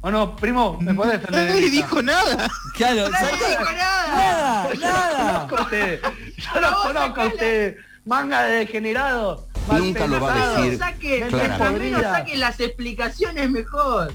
[0.00, 0.76] ¿O no, primo?
[0.80, 1.44] ¿Me podés defender?
[1.46, 1.76] de Nadie esta?
[1.76, 2.48] dijo nada.
[2.74, 4.06] claro, ¡No digo nada!
[4.14, 5.38] nada, Yo nada.
[5.48, 6.00] conozco a ustedes.
[6.36, 7.76] Yo los No, conozco a ustedes.
[8.04, 9.44] Manga de degenerados.
[9.72, 10.78] Nunca lo va a decir.
[10.78, 11.24] Saque,
[11.80, 14.12] menos saquen las explicaciones mejor.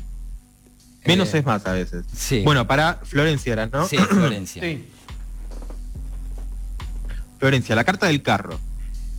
[1.05, 2.05] Menos Eh, es más a veces.
[2.15, 2.41] Sí.
[2.43, 3.85] Bueno, para Florencia era, ¿no?
[3.87, 4.61] Sí, Florencia.
[4.61, 4.87] Sí.
[7.39, 8.59] Florencia, la carta del carro.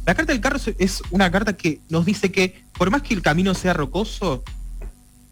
[0.04, 3.22] La carta del carro es- una carta que nos dice que por más que el
[3.22, 4.42] camino sea rocoso,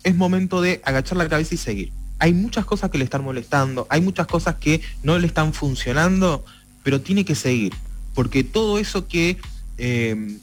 [0.04, 1.92] es momento de agachar la cabeza y seguir.
[2.18, 6.44] Hay muchas cosas que le están molestando, hay muchas cosas que no le están funcionando,
[6.83, 7.74] pero tiene que seguir.
[8.14, 9.38] Porque todo eso que
[9.78, 10.37] eh,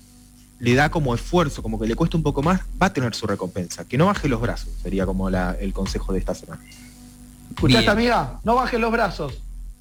[0.60, 3.28] le da como esfuerzo, como que le cuesta un poco más, va a tener su
[3.28, 3.86] recompensa.
[3.86, 6.62] Que no baje los brazos, sería como la- el consejo de esta semana.
[7.52, 8.40] ¿Escuchaste, amiga?
[8.44, 9.34] No bajes los brazos.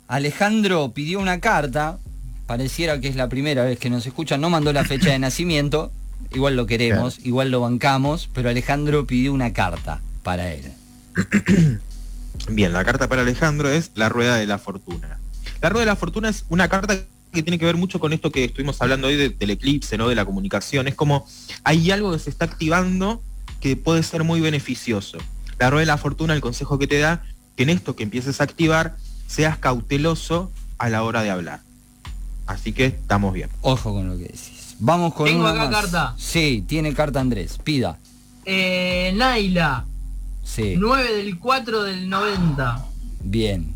[0.09, 1.99] Alejandro pidió una carta,
[2.47, 5.93] pareciera que es la primera vez que nos escucha, no mandó la fecha de nacimiento,
[6.33, 10.73] igual lo queremos, igual lo bancamos, pero Alejandro pidió una carta para él.
[12.51, 15.19] Bien, la carta para Alejandro es la rueda de la fortuna.
[15.61, 16.97] La rueda de la fortuna es una carta
[17.33, 20.09] que tiene que ver mucho con esto que estuvimos hablando hoy de- del eclipse, ¿no?
[20.09, 20.87] De la comunicación.
[20.89, 21.27] Es como
[21.65, 23.23] hay algo que se está activando
[23.61, 25.19] que puede ser muy beneficioso.
[25.59, 27.25] La rueda de la fortuna, el consejo que te da,
[27.57, 31.61] que en esto que empieces a activar, seas cauteloso a la hora de hablar.
[32.47, 33.49] Así que estamos bien.
[33.63, 34.77] Ojo con lo que decís.
[34.79, 35.71] Vamos con Tengo una acá más.
[35.83, 36.15] carta.
[36.19, 37.59] Sí, tiene carta Andrés.
[37.63, 37.99] Pida.
[38.45, 39.85] Eh, Naila,
[40.45, 40.75] Sí.
[40.79, 42.85] 9 del 4 del 90.
[43.25, 43.75] Bien.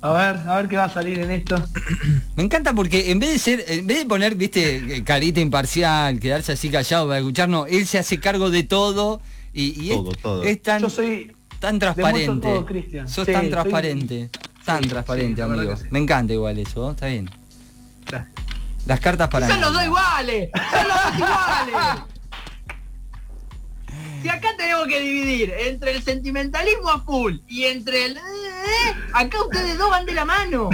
[0.00, 1.62] A ver, a ver qué va a salir en esto.
[2.36, 6.52] Me encanta porque en vez de ser, en vez de poner, viste, carita imparcial, quedarse
[6.52, 9.20] así callado para escucharnos, él se hace cargo de todo
[9.52, 10.42] y, y es- Todo, todo.
[10.44, 12.48] es tan, Yo soy tan demuestro transparente.
[12.48, 13.08] todo, Cristian.
[13.08, 14.30] Sos Sí, tan soy- transparente.
[14.64, 15.74] Tan sí, transparente, amigo.
[15.90, 16.90] Me encanta igual eso, ¿no?
[16.92, 17.28] está bien.
[18.86, 22.02] Las cartas para Son los dos iguales, son los dos iguales.
[24.22, 28.16] Si acá tenemos que dividir entre el sentimentalismo a full y entre el...
[28.16, 28.20] eh,
[29.14, 30.70] acá ustedes dos van de la mano.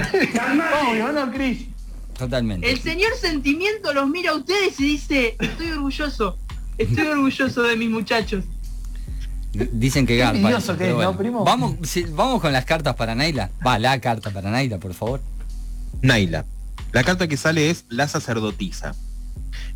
[0.87, 1.65] Obvio, ¿no, Cris?
[2.17, 2.69] Totalmente.
[2.69, 6.37] El señor sentimiento los mira a ustedes y dice, estoy orgulloso,
[6.77, 8.43] estoy orgulloso de mis muchachos.
[9.51, 10.59] Dicen que garpa.
[11.43, 11.75] Vamos,
[12.11, 13.49] vamos con las cartas para Naila.
[13.65, 15.21] Va, la carta para Naila, por favor.
[16.01, 16.45] Naila.
[16.91, 18.95] La carta que sale es la sacerdotisa.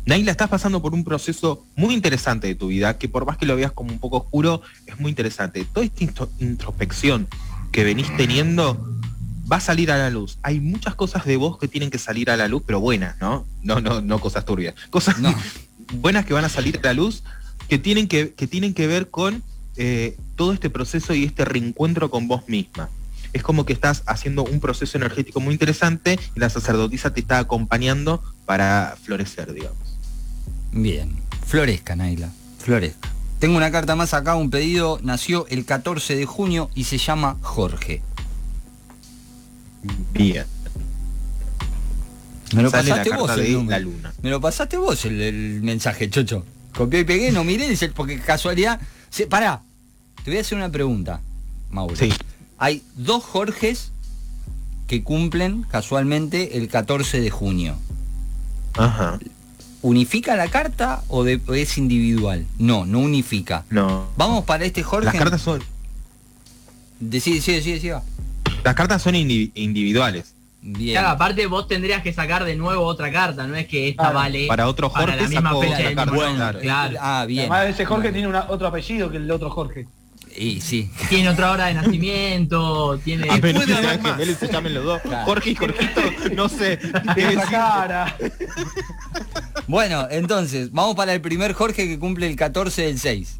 [0.06, 3.46] Naila, estás pasando por un proceso muy interesante de tu vida, que por más que
[3.46, 5.64] lo veas como un poco oscuro, es muy interesante.
[5.64, 6.04] Toda esta
[6.38, 7.28] introspección
[7.72, 8.78] que venís teniendo
[9.50, 10.38] va a salir a la luz.
[10.42, 13.46] Hay muchas cosas de vos que tienen que salir a la luz, pero buenas, ¿no?
[13.62, 14.74] No, no, no cosas turbias.
[14.90, 15.34] Cosas No.
[15.94, 17.22] buenas que van a salir a la luz,
[17.68, 19.42] que tienen que, que tienen que ver con
[19.76, 22.88] eh, todo este proceso y este reencuentro con vos misma.
[23.34, 27.38] Es como que estás haciendo un proceso energético muy interesante y la sacerdotisa te está
[27.38, 29.98] acompañando para florecer, digamos.
[30.72, 31.16] Bien.
[31.46, 32.30] Florezca, Naila.
[32.58, 33.10] Florezca.
[33.40, 34.98] Tengo una carta más acá, un pedido.
[35.02, 38.00] Nació el 14 de junio y se llama Jorge.
[40.12, 40.46] Bien.
[42.54, 44.14] Me lo Sale pasaste vos el la luna.
[44.22, 46.44] Me lo pasaste vos el, el mensaje, Chocho.
[46.74, 48.80] Copié y pegué, no miré, dice, porque casualidad.
[49.10, 49.62] Se, pará,
[50.24, 51.20] te voy a hacer una pregunta,
[51.70, 51.96] Mauro.
[51.96, 52.12] Sí.
[52.58, 53.90] Hay dos Jorges
[54.86, 57.76] que cumplen casualmente el 14 de junio.
[58.76, 59.18] Ajá.
[59.82, 62.46] ¿Unifica la carta o, de- es individual?
[62.58, 63.64] No, no unifica.
[63.70, 64.06] No.
[64.16, 65.06] Vamos para este Jorge.
[65.06, 65.62] Las cartas son,
[67.00, 67.90] Decí, sí, sí, sí,
[68.62, 70.32] las cartas son indivi- individuales.
[70.62, 70.92] Bien.
[70.94, 74.14] Claro, aparte vos tendrías que sacar de nuevo otra carta, no es que esta Claro,
[74.16, 76.98] vale para otro para Jorge la misma fecha del mismo Bueno, claro.
[77.02, 77.40] Ah, bien.
[77.52, 78.12] Además ese Jorge Bueno.
[78.14, 79.86] tiene una- otro apellido que el otro Jorge.
[80.36, 80.90] Y sí.
[81.08, 83.30] Tiene otra hora de nacimiento, tiene...
[83.30, 84.12] A menos puede que haber sean más.
[84.12, 85.00] gemelos y se llamen los dos.
[85.02, 85.24] Claro.
[85.26, 86.00] Jorge y Jorgito,
[86.34, 86.76] no sé.
[87.14, 88.16] Tiene cara.
[89.68, 93.36] Bueno, entonces, vamos para el primer Jorge que cumple el 14 del 6.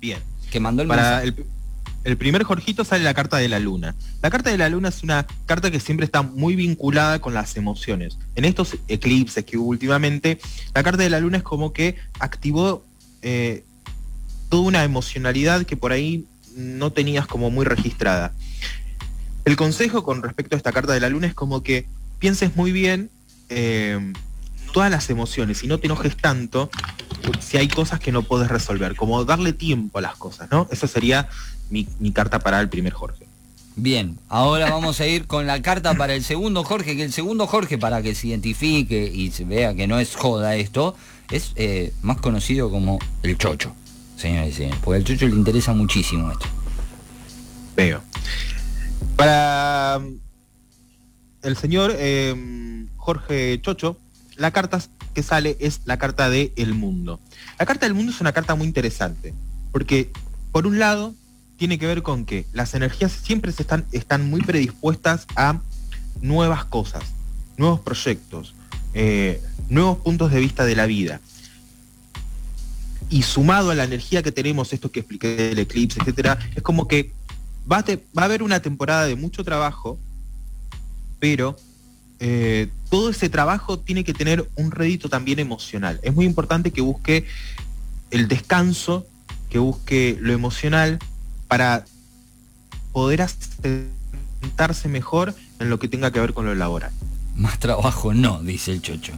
[0.00, 0.18] Bien.
[0.50, 1.26] Que mandó el Para mensaje.
[1.28, 1.46] el,
[2.04, 3.94] el primer Jorgito sale la carta de la luna.
[4.22, 7.56] La carta de la luna es una carta que siempre está muy vinculada con las
[7.56, 8.16] emociones.
[8.36, 10.38] En estos eclipses que hubo últimamente,
[10.74, 12.84] la carta de la luna es como que activó
[13.22, 13.64] eh,
[14.48, 16.26] toda una emocionalidad que por ahí
[16.56, 18.32] no tenías como muy registrada.
[19.44, 21.86] El consejo con respecto a esta carta de la luna es como que
[22.18, 23.10] pienses muy bien
[23.50, 24.12] eh,
[24.72, 26.70] todas las emociones y no te enojes tanto
[27.40, 30.66] si hay cosas que no puedes resolver, como darle tiempo a las cosas, ¿no?
[30.70, 31.28] Esa sería
[31.70, 33.26] mi, carta para el primer Jorge.
[33.76, 37.46] Bien, ahora vamos a ir con la carta para el segundo Jorge, que el segundo
[37.46, 40.96] Jorge, para que se identifique y se vea que no es joda esto,
[41.30, 43.74] es eh, más conocido como el Chocho,
[44.16, 46.46] señores y señores, porque al Chocho le interesa muchísimo esto.
[47.76, 48.02] Veo.
[49.16, 50.18] Para mm,
[51.42, 53.98] el señor eh, Jorge Chocho,
[54.36, 54.80] la carta
[55.14, 57.20] que sale es la carta de El Mundo.
[57.58, 59.34] La carta del Mundo es una carta muy interesante,
[59.72, 60.10] porque
[60.52, 61.14] por un lado
[61.56, 65.60] tiene que ver con que las energías siempre se están, están muy predispuestas a
[66.20, 67.02] nuevas cosas,
[67.56, 68.54] nuevos proyectos,
[68.92, 71.20] eh, nuevos puntos de vista de la vida.
[73.10, 76.88] Y sumado a la energía que tenemos, esto que expliqué del eclipse, etcétera, es como
[76.88, 77.12] que
[77.70, 77.84] va
[78.16, 79.98] a, haber una temporada de mucho trabajo,
[81.20, 81.56] pero
[82.20, 86.00] eh, todo ese trabajo tiene que tener un rédito también emocional.
[86.02, 87.24] Es muy importante que busque
[88.10, 89.06] el descanso,
[89.50, 90.98] que busque lo emocional
[91.48, 91.84] para
[92.92, 96.92] poder asentarse mejor en lo que tenga que ver con lo laboral.
[97.36, 99.12] Más trabajo no, dice el Chocho.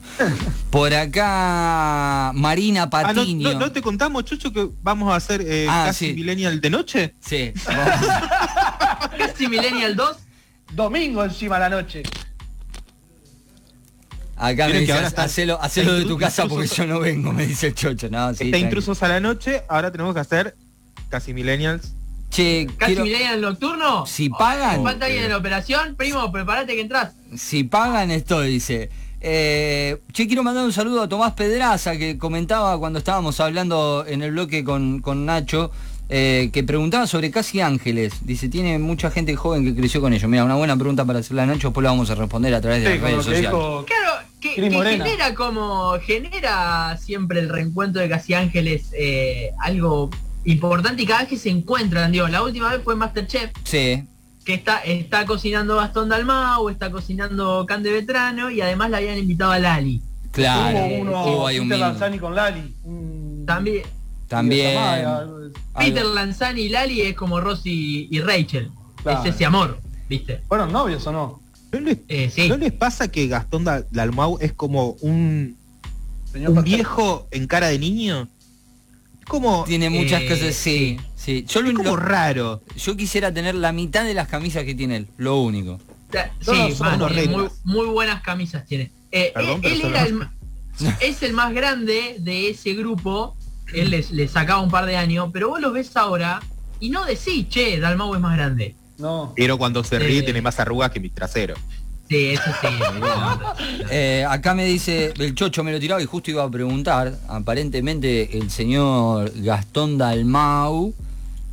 [0.70, 3.52] Por acá, Marina Ah, ¿no, Patiño.
[3.52, 6.12] no- no te contamos, Chucho, que vamos a hacer eh, Ah, casi sí.
[6.14, 7.14] millennial de noche?
[7.20, 7.52] Sí.
[9.18, 10.16] Casi Millennial 2,
[10.72, 12.02] Domingo encima de la noche.
[14.36, 17.46] Acá me dice, ahora está- hacelo, hacelo de tu casa porque yo no vengo, me
[17.46, 18.08] dice el Chocho.
[18.10, 20.56] No, sí, Está intrusos a la noche, ahora tenemos que hacer
[21.08, 21.92] casi millennials.
[22.28, 24.04] Che, casi quiero- Millennial nocturno.
[24.04, 27.12] si pagan, Falta alguien en la operación, primo, prepárate que entras.
[27.34, 28.90] Si pagan estoy, dice.
[29.20, 34.22] Eh, che, quiero mandar un saludo a Tomás Pedraza, que comentaba cuando estábamos hablando en
[34.22, 35.70] el bloque con, con Nacho,
[36.08, 38.12] eh, que preguntaba sobre Casi Ángeles.
[38.24, 40.28] Dice, tiene mucha gente joven que creció con ellos.
[40.30, 42.84] Mira, una buena pregunta para hacerle a Nacho, después la vamos a responder a través
[42.84, 43.40] de Sí, las redes sociales.
[43.50, 50.10] dijo Claro, que, genera como, genera siempre el reencuentro de Casi Ángeles eh, algo
[50.44, 54.04] importante y cada vez que se encuentran, digo, la última vez fue Masterchef, Sí,
[54.46, 59.50] que está, está cocinando Gastón Dalmau, está cocinando Cande Vetrano y además le habían invitado
[59.50, 60.00] a Lali.
[60.30, 61.80] Claro, Hubo uno, hubo ahí un Peter.
[61.80, 62.74] Lanzani con Lali.
[63.44, 63.82] También
[64.28, 64.74] También.
[64.74, 65.26] Samaya,
[65.76, 68.70] Peter algo- Lanzani y Lali es como Rosy y Rachel.
[69.02, 69.20] Claro.
[69.24, 70.40] Es ese amor, ¿viste?
[70.48, 71.40] ¿Fueron novios o no?
[71.72, 72.48] ¿No les, Eh, sí.
[72.48, 75.56] no les pasa que Gastón Da- Dalmau es como un,
[76.32, 78.28] Señor un viejo en cara de niño?
[79.28, 80.98] Como, Tiene muchas Eh, cosas, sí.
[81.16, 81.44] sí.
[81.48, 82.62] Yo, lo- es como lo- raro.
[82.76, 85.78] yo quisiera tener la mitad de las camisas que tiene él, lo único.
[86.40, 87.00] Sí, man,
[87.64, 88.90] muy, buenas camisas tiene.
[89.10, 90.20] Eh, Perdón, él, era el,
[91.00, 93.36] es el más grande de ese grupo.
[93.74, 96.40] Él les, le sacaba un par de años, pero vos los ves ahora
[96.78, 98.76] y no decís, che, Dalmau es más grande.
[98.98, 99.32] No.
[99.36, 100.22] Pero cuando se ríe Eh.
[100.22, 101.54] tiene más arrugas que mi trasero.
[102.08, 102.68] Sí, eso sí.
[103.90, 108.36] Eh, acá me dice, el chocho me lo tiraba y justo iba a preguntar, aparentemente
[108.38, 110.92] el señor Gastón Dalmau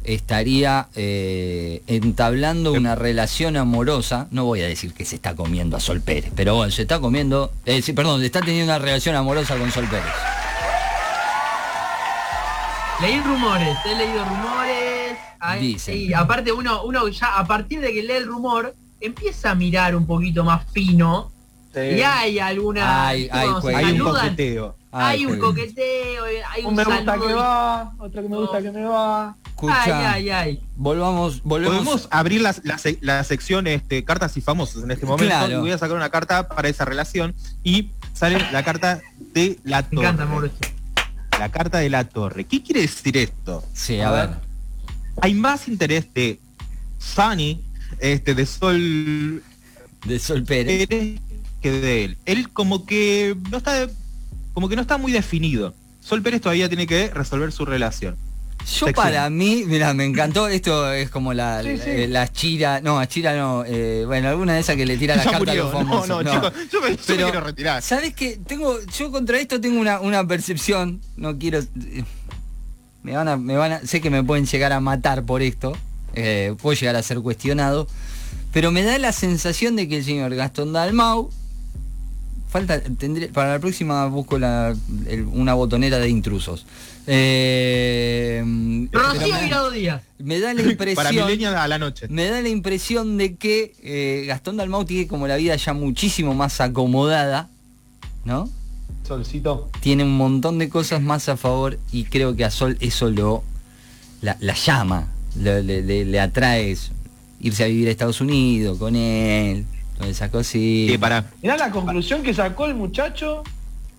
[0.04, 5.80] estaría eh, entablando una relación amorosa, no voy a decir que se está comiendo a
[5.80, 9.56] Sol Pérez, pero bueno, se está comiendo, eh, sí, perdón, está teniendo una relación amorosa
[9.58, 10.06] con Sol Pérez.
[13.02, 15.18] Leí rumores, he leído rumores.
[15.40, 15.98] Ay, Dicen.
[15.98, 19.96] Y aparte uno, uno ya a partir de que lee el rumor, empieza a mirar
[19.96, 21.32] un poquito más fino.
[21.74, 21.80] Sí.
[21.80, 23.08] Y hay alguna.
[23.08, 23.78] Hay- ¿viste hay cuando se juego.
[23.88, 24.76] Hay un coqueteo.
[24.96, 28.38] Ay, hay un coqueteo, eh, hay un, Un me gusta que va, otro que me
[28.38, 29.36] gusta que me va.
[29.48, 30.64] Escucha, Ay, ay, ay.
[30.76, 31.78] volvamos, volvemos.
[31.78, 35.26] Podemos abrir la, la la sección este, cartas y famosos en este momento.
[35.26, 35.62] Claro.
[35.62, 37.34] Voy a sacar una carta para esa relación.
[37.64, 39.02] Y sale la carta
[39.34, 40.02] de la Me torre.
[40.10, 40.50] encanta, Mauro.
[41.40, 42.44] La carta de la torre.
[42.44, 43.64] ¿Qué quiere decir esto?
[43.74, 44.30] Sí, a, A ver.
[44.30, 44.38] ver.
[45.22, 46.40] Hay más interés de
[47.00, 47.64] Sunny,
[48.00, 49.44] este, de Sol
[50.06, 50.88] De Sol Pérez.
[50.88, 51.20] Pérez
[51.62, 52.18] que de él.
[52.26, 53.88] Él como que no está
[54.54, 55.74] como que no está muy definido.
[56.02, 58.16] Sol Pérez todavía tiene que resolver su relación.
[58.60, 58.94] Yo Sexy.
[58.94, 61.84] para mí, mira, me encantó, esto es como la, Sí, sí.
[61.90, 65.16] eh, la chira, no, a chira no, eh, bueno, alguna de esas que le tira
[65.18, 66.08] la carta a los famosos.
[66.08, 67.82] No, no, chicos, yo me, yo me quiero retirar.
[67.82, 68.40] ¿Sabes qué?
[68.48, 71.60] Tengo, yo contra esto tengo una, una percepción, no quiero.
[71.60, 72.04] eh,
[73.04, 73.80] Me van a, me van a.
[73.82, 75.76] Sé que me pueden llegar a matar por esto.
[76.14, 77.88] Eh, puedo llegar a ser cuestionado.
[78.52, 81.30] Pero me da la sensación de que el señor Gastón Dalmau.
[82.50, 82.80] Falta.
[82.82, 84.76] Tendré, para la próxima busco la,
[85.08, 86.66] el- una botonera de intrusos.
[87.08, 88.44] Eh,
[88.92, 90.04] Rocío me, Virado Díaz.
[90.20, 91.16] me da la Para impresión.
[91.26, 92.08] Milenia a la noche.
[92.10, 96.34] Me da la impresión de que eh, Gastón Dalmau tiene como la vida ya muchísimo
[96.36, 97.50] más acomodada,
[98.26, 98.50] ¿no?
[99.08, 99.70] Solcito.
[99.82, 103.44] Tiene un montón de cosas más a favor y creo que a Sol eso lo
[104.22, 106.92] la, la llama, le, le- le- le atrae eso.
[107.40, 109.66] irse a vivir a Estados Unidos con él,
[109.96, 110.92] todas esas cositas.
[110.94, 111.26] Sí, para.
[111.42, 113.44] Mirá la conclusión que sacó el muchacho.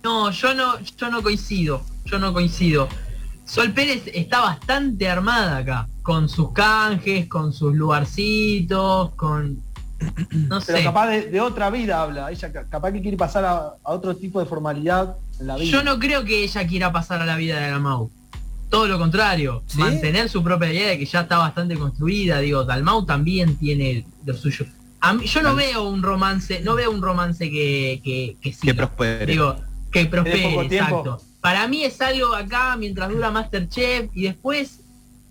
[0.03, 2.87] No, yo no, yo no coincido, yo no coincido.
[3.45, 9.57] Sol Pérez está bastante armada acá, con sus canjes, con sus lugarcitos, con...
[10.31, 10.83] No Pero sé.
[10.83, 12.31] capaz de, de otra vida habla.
[12.31, 15.71] Ella ca- capaz que quiere pasar a, a otro tipo de formalidad en la vida.
[15.71, 18.09] Yo no creo que ella quiera pasar a la vida de la Mau.
[18.69, 19.77] Todo lo contrario, ¿Sí?
[19.77, 22.39] mantener su propia idea de que ya está bastante construida.
[22.39, 24.65] Digo, Dalmau también tiene lo suyo.
[25.01, 28.73] A mí- yo no veo un romance, no veo un romance que, que, que siga.
[28.73, 29.25] Que prospere.
[29.31, 29.55] Digo,
[29.91, 31.21] que prospere, exacto.
[31.41, 34.79] Para mí es algo acá mientras dura Masterchef y después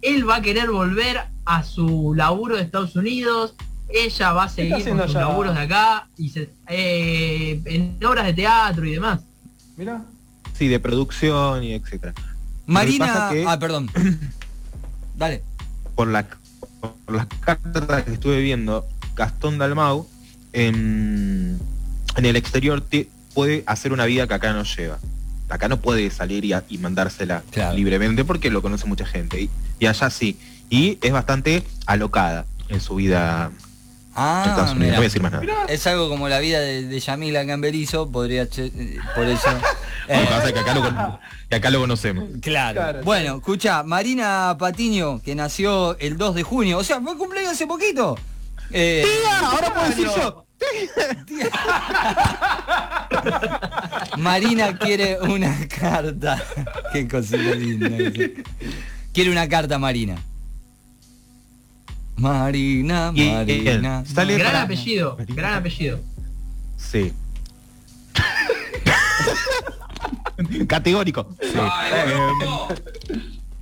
[0.01, 3.55] él va a querer volver a su laburo de Estados Unidos,
[3.89, 5.21] ella va a seguir con sus ya?
[5.21, 9.21] laburos de acá y se- eh, en obras de teatro y demás.
[9.77, 10.03] Mira.
[10.57, 12.15] Sí, de producción y etcétera.
[12.67, 13.91] Marina, que- ah, perdón.
[15.17, 15.43] Dale.
[15.95, 16.27] Por, la,
[16.81, 20.09] por las cartas que estuve viendo, Gastón Dalmau
[20.53, 21.59] en,
[22.17, 24.99] en el exterior te- puede hacer una vida que acá no lleva.
[25.49, 27.77] Acá no puede salir y, a- y mandársela Claro.
[27.77, 29.41] libremente porque lo conoce mucha gente.
[29.43, 30.39] Y, y allá sí.
[30.71, 33.51] Y es bastante alocada en su vida
[34.17, 34.79] Ah, Estados Unidos.
[34.79, 34.91] mira.
[34.93, 35.45] No voy a decir más nada.
[35.69, 38.71] Es algo como la vida de, de Yamila Gamberizo, podría che-
[39.15, 39.49] por eso.
[40.09, 42.25] Lo que pasa es que acá lo, que acá lo conocemos.
[42.43, 42.75] Claro.
[42.81, 47.53] Claro, Bueno, escucha, Marina Patiño, que nació el 2 de junio, o sea, fue cumpleaños
[47.53, 48.19] hace poquito.
[48.71, 49.03] Eh,
[49.43, 50.45] ahora puedo decir yo.
[54.19, 56.43] Marina quiere una carta.
[56.93, 57.89] Qué cosita linda.
[59.13, 60.17] Quiere una carta, Marina.
[62.17, 64.05] Marina, Y- Marina.
[64.07, 66.01] sale- Gran para- apellido, gran apellido.
[66.77, 67.13] Sí.
[70.69, 71.29] Categórico.
[71.41, 71.59] Sí.
[71.59, 72.49] Em,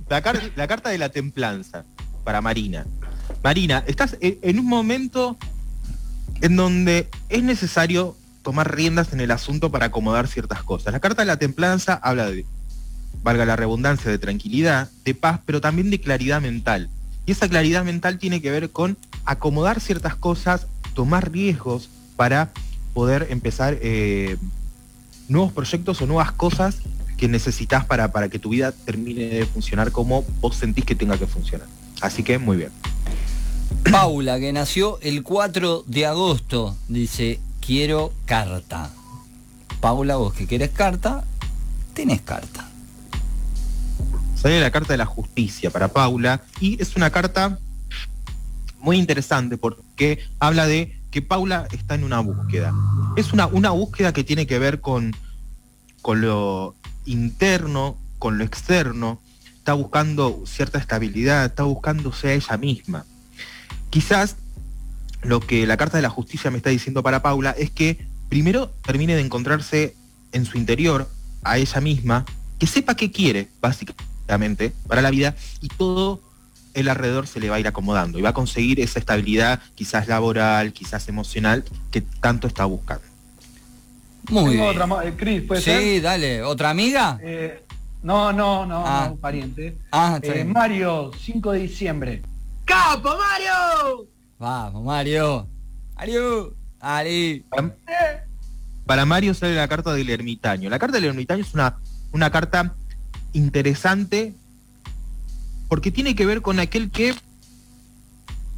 [0.09, 1.85] la, car- la carta de la templanza
[2.23, 2.85] para Marina.
[3.43, 5.37] Marina, estás e- en un momento
[6.41, 10.93] en donde es necesario tomar riendas en el asunto para acomodar ciertas cosas.
[10.93, 12.45] La carta de la templanza habla de,
[13.23, 16.89] valga la redundancia, de tranquilidad, de paz, pero también de claridad mental.
[17.25, 22.51] Y esa claridad mental tiene que ver con acomodar ciertas cosas, tomar riesgos para
[22.93, 24.37] poder empezar eh,
[25.27, 26.79] nuevos proyectos o nuevas cosas
[27.17, 31.17] que necesitas para, para que tu vida termine de funcionar como vos sentís que tenga
[31.17, 31.67] que funcionar.
[32.01, 32.71] Así que muy bien.
[33.89, 38.91] Paula, que nació el 4 de agosto, dice, quiero carta.
[39.79, 41.23] Paula, vos que querés carta,
[41.93, 42.69] tenés carta.
[44.43, 47.59] Sale la carta de la justicia para Paula y es una carta
[48.81, 52.73] muy interesante porque habla de que Paula está en una búsqueda.
[53.15, 55.15] Es una, una búsqueda que tiene que ver con,
[56.01, 56.75] con lo
[57.05, 59.21] interno, con lo externo.
[59.59, 63.05] Está buscando cierta estabilidad, está buscándose a ella misma.
[63.91, 64.35] Quizás
[65.21, 68.71] lo que la carta de la justicia me está diciendo para Paula es que primero
[68.85, 69.95] termine de encontrarse
[70.33, 71.09] en su interior
[71.45, 72.25] a ella misma,
[72.59, 74.12] que sepa qué quiere, básicamente,
[74.87, 76.21] para la vida, y todo
[76.73, 80.07] el alrededor se le va a ir acomodando y va a conseguir esa estabilidad, quizás
[80.07, 83.03] laboral, quizás emocional, que tanto está buscando.
[84.29, 84.81] Muy Tengo bien.
[84.81, 86.01] otra eh, Cris, ¿puede Sí, ser?
[86.01, 86.41] dale.
[86.43, 87.19] ¿Otra amiga?
[87.21, 87.61] Eh,
[88.01, 89.03] no, no, no, Ah.
[89.07, 89.77] no, un pariente.
[89.91, 90.53] Ah, está Eh, bien.
[90.53, 92.21] Mario, 5 de diciembre.
[92.65, 94.07] ¡Capo, Mario!
[94.39, 95.47] Vamos, Mario.
[95.95, 96.55] Mario.
[96.79, 97.45] Ali.
[97.49, 97.75] Para,
[98.85, 100.69] para Mario sale la carta del ermitaño.
[100.69, 101.77] La carta del ermitaño es una,
[102.13, 102.73] una carta
[103.33, 104.33] interesante
[105.67, 107.15] porque tiene que ver con aquel que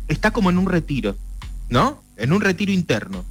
[0.07, 1.15] está como en un retiro,
[1.69, 2.03] ¿no?
[2.17, 3.23] En un retiro interno.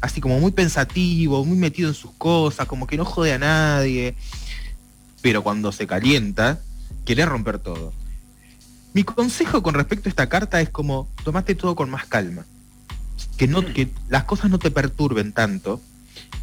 [0.00, 4.14] Así como muy pensativo, muy metido en sus cosas, como que no jode a nadie.
[5.20, 6.60] Pero cuando se calienta,
[7.04, 7.92] quiere romper todo.
[8.94, 12.46] Mi consejo con respecto a esta carta es como, tomate todo con más calma.
[13.36, 15.80] Que, no, que las cosas no te perturben tanto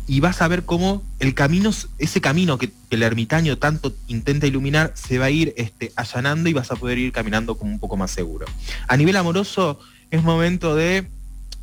[0.07, 4.93] y vas a ver cómo el camino, ese camino que, el ermitaño tanto intenta iluminar,
[4.95, 7.97] se va a ir este, allanando y vas a poder ir caminando como un poco
[7.97, 8.45] más seguro.
[8.87, 11.07] A nivel amoroso, es momento de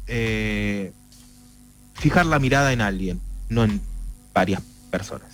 [0.06, 0.92] eh,
[1.94, 3.80] fijar la mirada en alguien, no en
[4.34, 4.60] varias
[4.90, 5.28] personas.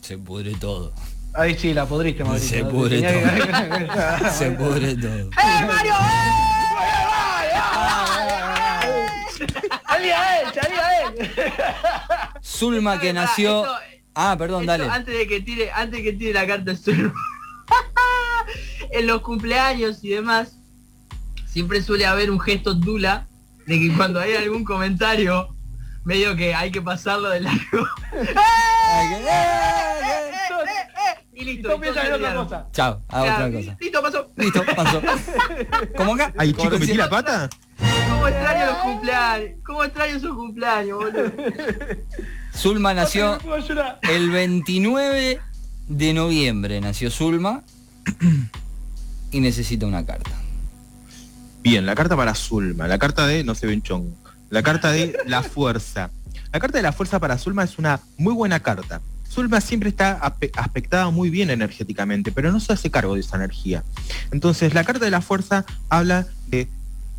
[0.00, 0.92] Se pudre todo.
[1.32, 2.58] Ahí sí, la podriste, Mauricio.
[2.58, 3.10] Se pudre todo.
[3.10, 5.18] que- Se pudre todo.
[5.18, 5.94] ¡Eh, Mario!
[5.94, 7.13] ¡Salí
[12.42, 13.64] Zulma que nació.
[13.64, 13.76] esto-
[14.14, 14.88] Ah, perdón, esto dale.
[14.88, 17.12] Antes de que tire, antes de que tire la carta Zulma.
[18.92, 20.56] en los cumpleaños y demás,
[21.46, 23.26] siempre suele haber un gesto dula
[23.66, 25.48] de que cuando hay algún comentario,
[26.04, 27.86] medio que hay que pasarlo de largo.
[31.32, 31.68] y listo.
[31.82, 32.66] Y en otra cosa.
[32.72, 33.76] Chao, a Ya, otra cosa.
[33.80, 34.28] Listo, pasó.
[34.36, 35.02] Listo, pasó.
[35.96, 36.32] ¿Cómo acá?
[36.38, 37.50] ¿Ay, Como chico, metí la pata?
[38.24, 39.50] ¿Cómo extraño los cumpleaños?
[39.66, 41.32] ¿Cómo extraño esos cumpleaños, boludo?
[42.56, 43.38] Zulma nació
[44.00, 45.40] el 29
[45.88, 46.80] de noviembre.
[46.80, 47.62] Nació Zulma
[49.30, 50.30] y necesita una carta.
[51.62, 54.16] Bien, la carta para Zulma, la carta de no se ven chongo,
[54.48, 56.08] la carta de la fuerza.
[56.50, 59.02] La carta de la fuerza para Zulma es una muy buena carta.
[59.30, 60.12] Zulma siempre está
[60.56, 63.84] aspectada muy bien energéticamente, pero no se hace cargo de esa energía.
[64.30, 66.68] Entonces, la carta de la fuerza habla de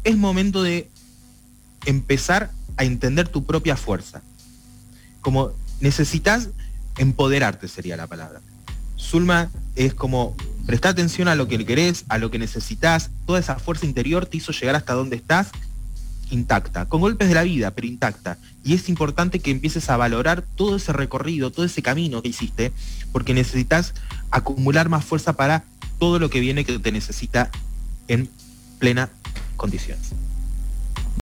[0.06, 0.90] es momento de
[1.86, 4.22] empezar a entender tu propia fuerza.
[5.22, 6.50] Como necesitas
[6.98, 8.42] empoderarte sería la palabra.
[8.98, 13.60] Zulma es como prestar atención a lo que querés, a lo que necesitas, toda esa
[13.60, 15.50] fuerza interior te hizo llegar hasta donde estás
[16.32, 18.38] intacta, con golpes de la vida, pero intacta.
[18.64, 22.72] Y es importante que empieces a valorar todo ese recorrido, todo ese camino que hiciste,
[23.12, 23.94] porque necesitas
[24.32, 25.64] acumular más fuerza para
[26.00, 27.52] todo lo que viene que te necesita
[28.08, 28.30] en
[28.80, 29.10] plena
[29.56, 30.14] condiciones.